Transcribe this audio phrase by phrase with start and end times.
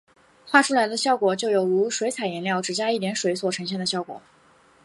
[0.47, 4.19] 画出来的效果就有如水彩颜料只加一点水所呈现的效果。